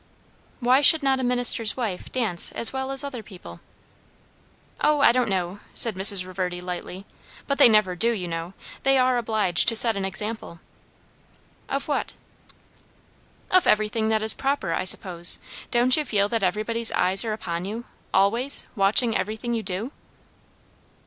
"Why 0.61 0.81
should 0.81 1.03
not 1.03 1.19
a 1.19 1.23
minister's 1.23 1.77
wife 1.77 2.11
dance 2.11 2.51
as 2.53 2.73
well 2.73 2.89
as 2.89 3.03
other 3.03 3.21
people?" 3.21 3.59
"O, 4.83 4.99
I 5.01 5.11
don't 5.11 5.29
know!" 5.29 5.59
said 5.75 5.93
Mrs. 5.93 6.25
Reverdy 6.25 6.59
lightly; 6.59 7.05
"but 7.45 7.59
they 7.59 7.69
never 7.69 7.95
do, 7.95 8.09
you 8.09 8.27
know. 8.27 8.55
They 8.81 8.97
are 8.97 9.19
obliged 9.19 9.67
to 9.67 9.75
set 9.75 9.95
an 9.95 10.03
example." 10.03 10.59
"Of 11.69 11.87
what?" 11.87 12.15
"Of 13.51 13.67
everything 13.67 14.09
that 14.09 14.23
is 14.23 14.33
proper, 14.33 14.73
I 14.73 14.85
suppose. 14.85 15.37
Don't 15.69 15.95
you 15.95 16.03
feel 16.03 16.27
that 16.29 16.41
everybody's 16.41 16.91
eyes 16.93 17.23
are 17.23 17.33
upon 17.33 17.65
you, 17.65 17.85
always, 18.11 18.65
watching 18.75 19.15
everything 19.15 19.53
you 19.53 19.61
do?" 19.61 19.91